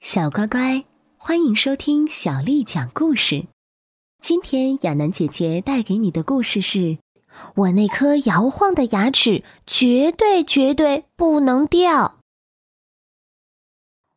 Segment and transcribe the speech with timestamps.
[0.00, 0.82] 小乖乖，
[1.18, 3.46] 欢迎收听小丽讲故事。
[4.22, 6.78] 今天亚楠姐姐带给你的故事是
[7.54, 12.06] 《我那颗摇晃的牙齿绝对绝对不能掉》。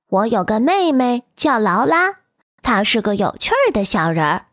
[0.08, 2.22] 我有个妹妹叫劳拉，
[2.62, 4.46] 她是个有趣儿的小人儿。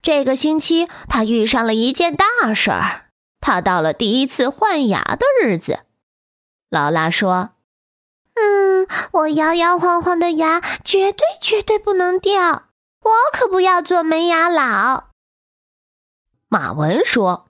[0.00, 3.10] 这个星期，她遇上了一件大事儿。
[3.40, 5.80] 她到了第一次换牙的日子。
[6.68, 7.50] 劳拉说。
[9.12, 12.64] 我摇摇晃晃的牙绝对绝对不能掉，
[13.02, 15.10] 我可不要做门牙佬。
[16.48, 17.46] 马文说：“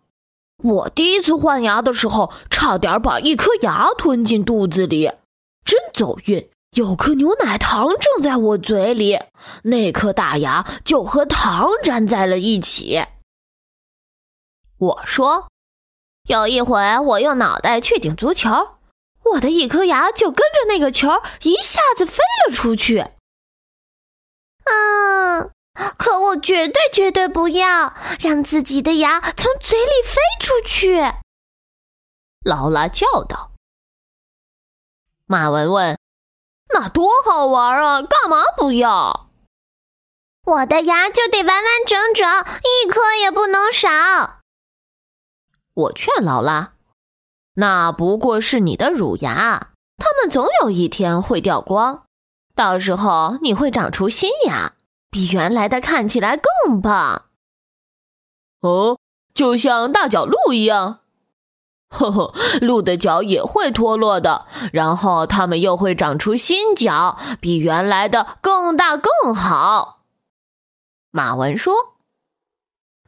[0.62, 5.11] 我第一次换牙的时候，差点把一颗牙吞进肚子里，
[5.65, 9.19] 真走运，有颗牛奶糖正在我嘴里，
[9.62, 13.03] 那颗大牙就和糖粘在了一起。”
[14.77, 15.48] 我说
[16.29, 18.51] ：“有一回，我用脑袋去顶足球。”
[19.33, 23.07] 我的一颗牙就跟着那个球一下子飞了出去。
[24.65, 25.50] 嗯，
[25.97, 31.01] 可我绝对绝对不要让自己的牙从嘴里飞出去。
[32.45, 33.53] 劳拉叫道。
[35.27, 35.98] 马文问
[36.75, 39.28] ：“那多好玩啊，干嘛不要？”
[40.45, 42.28] 我的牙就得完完整整，
[42.62, 44.41] 一颗也不能少。
[45.75, 46.73] 我劝劳拉。
[47.55, 52.05] 那不过是你的乳牙，它们总有一天会掉光，
[52.55, 54.73] 到时候你会长出新牙，
[55.11, 57.27] 比原来的看起来更棒。
[58.61, 58.98] 哦，
[59.34, 61.01] 就像大脚鹿一样，
[61.89, 70.03] 呵呵，鹿的脚也会脱落的，然后它们又会长出新脚，比原来的更大更好。
[71.11, 71.75] 马文说。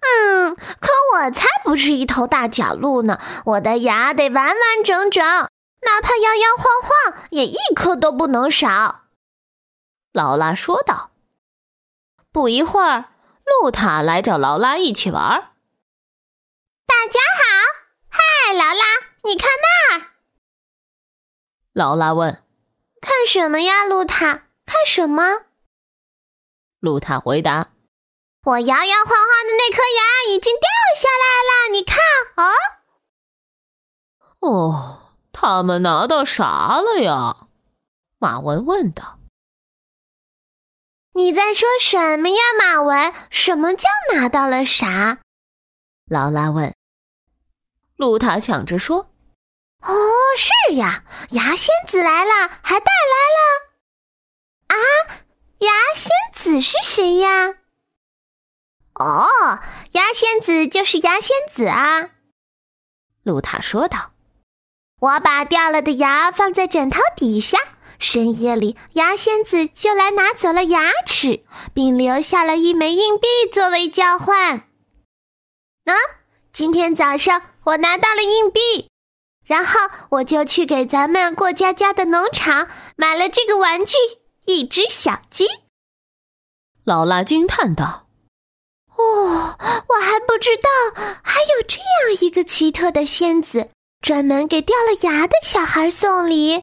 [0.05, 3.21] 嗯，可我才不是一头大角鹿呢！
[3.47, 9.03] 我的牙得完完整整，哪怕摇摇晃晃，也一颗都不能少。”
[10.13, 11.11] 劳拉说道。
[12.33, 13.11] 不一会儿，
[13.45, 15.53] 露塔来找劳拉一起玩。
[16.87, 17.45] 大家好，
[18.09, 18.85] 嗨，劳拉，
[19.25, 20.07] 你看那儿。
[21.73, 22.43] 劳拉问
[23.01, 24.45] ：“看什么呀，露塔？
[24.65, 25.43] 看什么？”
[26.81, 27.72] 露塔回答。
[28.45, 31.97] 我摇摇晃晃的那颗牙已经掉下来了，你看
[32.37, 32.51] 哦。
[34.41, 37.47] 哦，他们拿到啥了呀？
[38.19, 39.21] 马文问道。
[41.15, 43.15] 你在说什么呀，马文？
[43.31, 45.21] 什么叫拿到了啥？
[46.07, 46.75] 劳拉问。
[47.95, 49.09] 露塔抢着说
[49.87, 49.95] ：“哦，
[50.37, 54.75] 是呀，牙仙子来了，还带来了。
[54.75, 54.77] 啊，
[55.59, 57.59] 牙仙子是谁呀？”
[59.03, 59.59] 哦，
[59.93, 62.11] 牙仙子就是牙仙子啊，
[63.23, 64.13] 露塔说道。
[65.01, 67.59] 我把掉了的牙放在枕头底下，
[67.99, 74.59] 深夜里牙仙子就来拿走了牙齿，并留下了一枚硬币作为交换。
[75.85, 75.95] 啊，
[76.53, 78.89] 今天早上我拿到了硬币，
[79.45, 79.81] 然后
[80.11, 83.97] 我就去给咱们过家家的农场买了这个玩具——
[84.47, 85.49] 一只小鸡。
[86.85, 88.02] 劳拉惊叹道。
[89.03, 89.57] 哦，
[89.89, 90.69] 我还不知道
[91.23, 91.87] 还有这样
[92.21, 93.69] 一个奇特的仙子，
[94.01, 96.63] 专门给掉了牙的小孩送礼。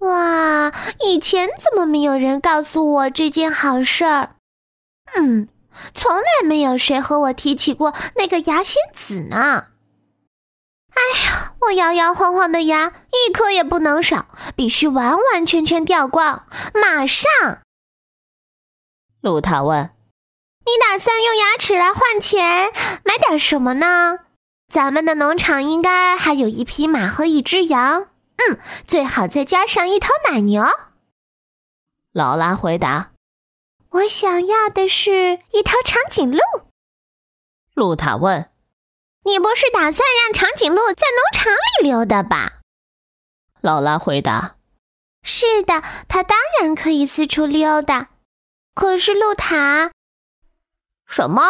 [0.00, 4.36] 哇，以前怎么没有人告诉我这件好事儿？
[5.14, 5.48] 嗯，
[5.94, 9.66] 从来没有谁和我提起过那个牙仙子呢。
[10.92, 14.26] 哎呀，我摇摇晃晃的牙一颗也不能少，
[14.56, 17.28] 必须完完全全掉光，马上。
[19.20, 19.90] 露塔问。
[20.70, 22.72] 你打算用牙齿来换钱
[23.04, 24.20] 买点什么呢？
[24.72, 30.64] 咱们的农场应该还有一匹马和一只羊，嗯，最好再加上一头奶牛。
[32.12, 33.10] 劳拉回答
[33.90, 36.38] ：“我想要的是一头长颈鹿。”
[37.74, 38.48] 露塔问
[39.26, 42.60] ：“你不是打算让长颈鹿在农场里溜达吧？”
[43.60, 44.54] 劳拉回答
[45.24, 48.10] ：“是的，它当然可以四处溜达。
[48.72, 49.90] 可是露塔。”
[51.10, 51.42] 什么？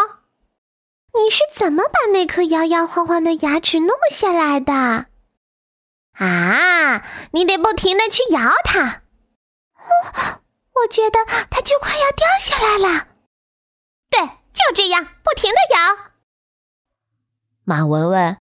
[1.12, 4.72] 你是怎么把那颗摇摇晃晃的牙齿弄下来的？
[6.14, 7.04] 啊！
[7.32, 9.02] 你得不停的去摇它。
[9.74, 10.40] 哦，
[10.72, 13.08] 我觉得它就快要掉下来了。
[14.08, 14.20] 对，
[14.54, 16.12] 就这样，不停的摇。
[17.64, 18.38] 马文文，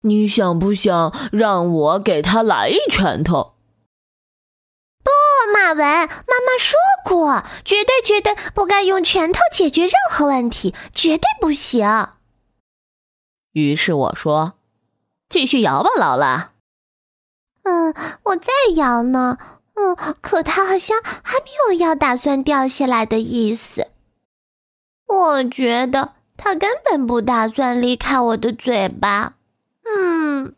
[0.00, 3.56] 你想不想让我给他来一拳头？
[5.60, 12.08] 马文，妈妈说过，绝对绝对不该用拳头解决任何问题，绝对不行。
[13.52, 14.54] 于是我说
[15.28, 16.52] ：“继续摇吧，劳拉。”
[17.64, 19.36] 嗯，我在摇呢。
[19.74, 23.88] 嗯，可它好像还没有要打算掉下来的意思。
[25.06, 29.34] 我觉得它根本不打算离开我的嘴巴。
[29.84, 30.54] 嗯。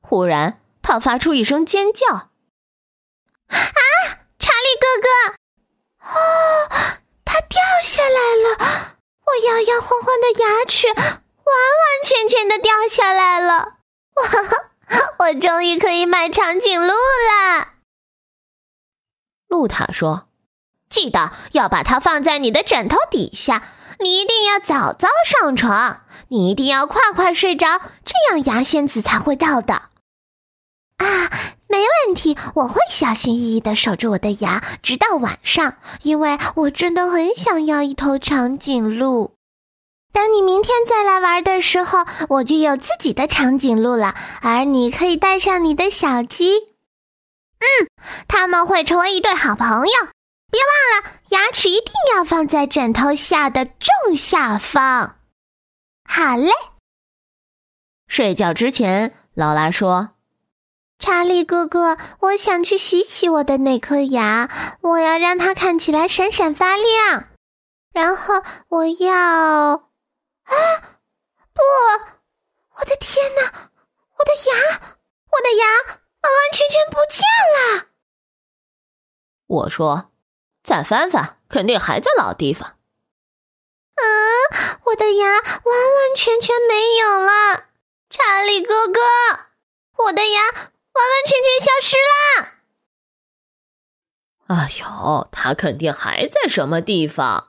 [0.00, 2.29] 忽然，它发出一声尖叫
[3.50, 3.58] ：“啊，
[4.38, 5.08] 查理哥哥！
[6.08, 6.68] 哦，
[7.24, 8.96] 它掉下来了！
[9.26, 13.78] 我摇摇晃晃的牙齿完完全全的掉下来了！
[14.14, 14.22] 哇，
[15.26, 17.74] 我终于可以买长颈鹿了！”
[19.46, 20.28] 露塔说
[20.88, 23.62] ：“记得要把它放在你的枕头底下，
[24.00, 29.90] 你一定要早早上床，你一定要快快睡着，这样牙仙子才会到的。”
[30.98, 31.30] 啊，
[31.70, 39.36] 没问题，我会小心翼翼的守着我的牙，直到晚上，因为我真的很想要一头长颈鹿。
[40.12, 46.58] 等你明天再来玩的时候，我就有自己的长颈鹿了，而你可以带上你的小鸡。
[47.60, 47.88] 嗯，
[48.26, 49.92] 他们会成为一对好朋友。
[50.50, 55.14] 别忘了，牙齿一定要放在枕头下的正下方。
[56.04, 56.50] 好嘞。
[58.08, 60.10] 睡觉之前，劳拉说。
[61.00, 64.50] 查理哥哥，我想去洗洗我的那颗牙，
[64.82, 67.24] 我要让它看起来闪闪发亮。
[67.92, 69.12] 然后我要……
[69.14, 70.54] 啊，
[71.54, 71.62] 不！
[72.76, 73.70] 我的天哪，
[74.18, 74.52] 我的牙，
[75.30, 75.66] 我的牙
[76.20, 77.24] 完完全全不见
[77.56, 77.86] 了！
[79.46, 80.10] 我说
[80.62, 82.76] ：“再翻翻，肯定还在老地方。”
[83.96, 87.64] 嗯，我的牙完完全全没有了，
[88.10, 89.00] 查理哥哥，
[90.04, 90.40] 我的牙。
[90.92, 92.54] 完完全全消失了！
[94.46, 97.48] 哎呦，他肯定还在什么地方。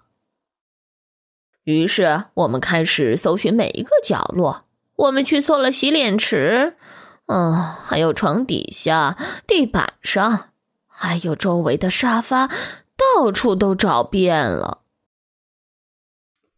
[1.64, 4.66] 于是我们开始搜寻每一个角落。
[4.96, 6.78] 我们去搜了洗脸池，
[7.26, 9.18] 嗯，还有床底下、
[9.48, 10.52] 地板上，
[10.86, 12.48] 还有周围的沙发，
[12.96, 14.84] 到处都找遍了。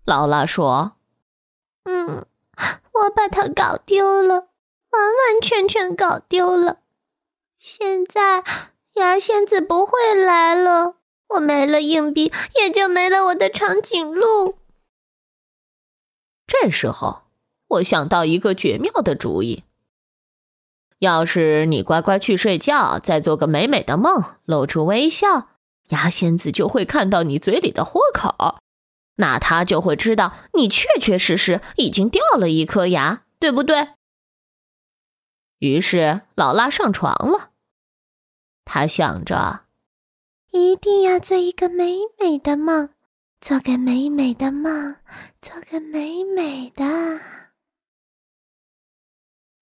[0.04, 0.98] 劳拉说
[1.86, 2.26] ：“嗯，
[2.92, 4.50] 我把它搞丢了，
[4.94, 6.78] 完完全全搞丢了。”
[7.60, 8.44] 现在
[8.96, 10.96] 牙仙子不会来了，
[11.30, 14.58] 我没了硬币，也就没了我的长颈鹿。
[16.46, 17.24] 这时候，
[17.68, 19.64] 我想到一个绝妙的主意：
[21.00, 25.48] 要是你乖乖去睡觉，再做个美美的梦，露出微笑，
[25.88, 28.60] 牙仙子就会看到你嘴里的豁口，
[29.16, 33.88] 那他就会知道你确确实实已经掉了一颗牙，对不对？
[35.64, 37.52] 于是，劳拉上床了。
[38.66, 39.64] 他想着，
[40.52, 42.90] 一定要做一个美美的梦，
[43.40, 44.98] 做个美美的梦，
[45.42, 46.84] 做个美美的。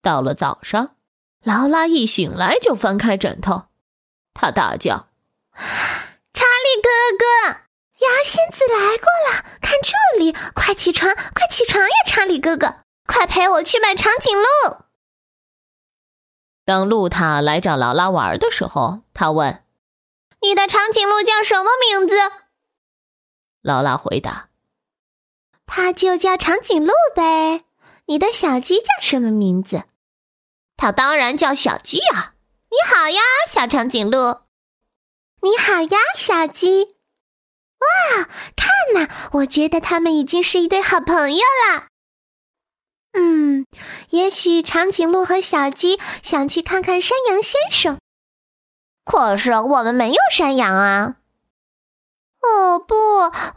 [0.02, 0.96] 到了早上，
[1.44, 3.66] 劳拉一醒来就翻开枕头，
[4.34, 5.06] 他大叫
[5.54, 7.24] ：“查理哥哥，
[8.04, 9.44] 牙仙子来过了！
[9.60, 12.74] 看这里，快起床，快起床呀，查理哥哥，
[13.06, 14.82] 快陪我去买长颈鹿。”
[16.64, 19.64] 当露塔来找劳拉玩的时候，他问
[20.42, 22.16] ：“你的长颈鹿叫什么名字？”
[23.62, 24.48] 劳拉回答
[25.66, 27.64] ：“它就叫长颈鹿呗。”
[28.06, 29.84] 你的小鸡叫什么名字？
[30.76, 32.34] 它当然叫小鸡啊！
[32.68, 34.40] 你好呀，小长颈鹿。
[35.40, 36.96] 你好呀，小鸡。
[37.78, 38.24] 哇，
[38.56, 41.86] 看呐，我觉得他们已经是一对好朋友了。
[43.12, 43.66] 嗯，
[44.10, 47.98] 也许长颈鹿和小鸡想去看看山羊先生，
[49.04, 51.16] 可是我们没有山羊啊！
[52.40, 52.94] 哦不，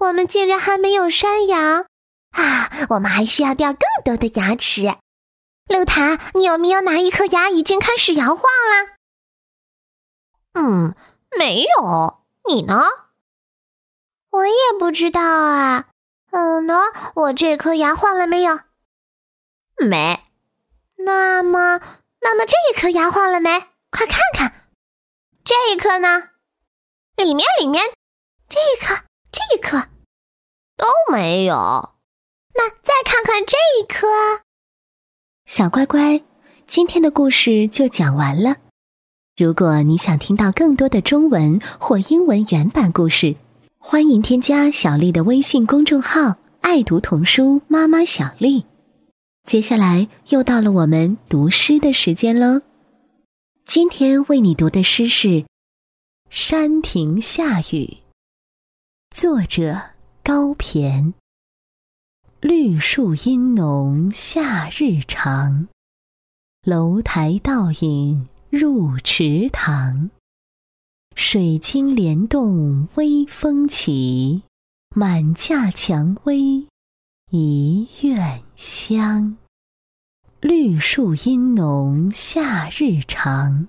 [0.05, 1.85] 我们竟然还没有山羊
[2.31, 2.69] 啊！
[2.89, 4.97] 我们还需要掉更多的牙齿。
[5.67, 8.95] 露塔，你有没有哪一颗牙已经开始摇晃了？
[10.53, 10.95] 嗯，
[11.37, 12.19] 没有。
[12.47, 12.83] 你呢？
[14.29, 15.85] 我也不知道啊。
[16.29, 16.81] 嗯呢，
[17.15, 18.59] 我这颗牙换了没有？
[19.77, 20.23] 没，
[20.97, 21.79] 那么，
[22.21, 23.49] 那么这一颗牙换了没？
[23.91, 24.69] 快看看，
[25.43, 26.29] 这一颗呢？
[27.17, 27.83] 里面，里面，
[28.49, 29.89] 这一颗，这一颗
[30.77, 31.95] 都没有。
[32.53, 34.07] 那再看看这一颗，
[35.45, 36.21] 小乖乖，
[36.67, 38.57] 今天的故事就讲完了。
[39.37, 43.35] 如果你想听到更多的中文或英文原版故事，
[43.77, 48.65] 欢迎添加小丽的微信公众号“爱读童书妈妈小丽”。
[49.45, 52.63] 接下来又到了我们读诗的时间喽。
[53.63, 55.27] 今天为你读的诗是
[56.31, 57.63] 《山亭下雨》，
[59.11, 59.79] 作者
[60.23, 61.13] 高骈。
[62.41, 65.67] 绿树阴浓夏日长，
[66.63, 70.09] 楼台倒影入池塘。
[71.15, 74.41] 水晶帘动微风起，
[74.95, 76.65] 满架蔷薇
[77.37, 79.35] 一院香。
[80.39, 83.67] 绿树阴浓夏日长，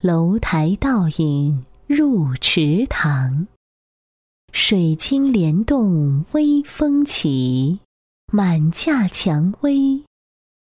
[0.00, 3.46] 楼台倒影入池塘。
[4.54, 7.80] 水晶帘动微风起，
[8.32, 10.02] 满架蔷薇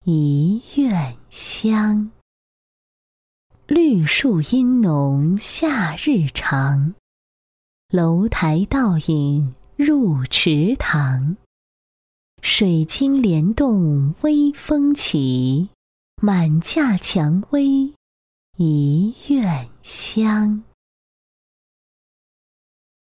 [0.04, 2.10] 一院香。
[3.68, 6.96] 绿树阴浓夏日长，
[7.92, 11.38] 楼台倒影入池塘。
[12.42, 15.70] 水晶帘动微风起，
[16.22, 17.94] 满架蔷薇
[18.58, 20.64] 一院香。